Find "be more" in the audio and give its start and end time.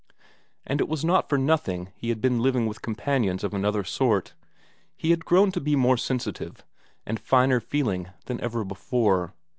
5.61-5.95